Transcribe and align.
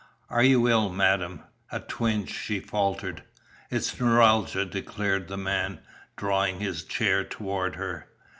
"Are 0.31 0.41
you 0.43 0.67
ill, 0.67 0.89
madam?" 0.89 1.43
"A 1.71 1.79
twinge," 1.79 2.31
she 2.33 2.59
faltered. 2.59 3.21
"It's 3.69 3.99
neuralgia," 3.99 4.65
declared 4.65 5.27
the 5.27 5.37
man, 5.37 5.79
drawing 6.17 6.59
his 6.59 6.83
chair 6.83 7.23
toward 7.23 7.75
her. 7.75 8.07